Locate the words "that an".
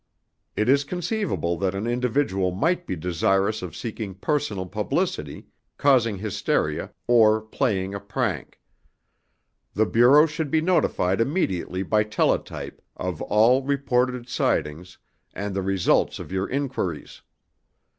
1.59-1.85